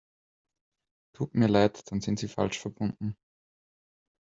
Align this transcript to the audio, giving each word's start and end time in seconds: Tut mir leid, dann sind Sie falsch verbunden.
Tut 1.15 1.35
mir 1.35 1.45
leid, 1.47 1.91
dann 1.91 2.01
sind 2.01 2.17
Sie 2.17 2.27
falsch 2.27 2.57
verbunden. 2.59 3.15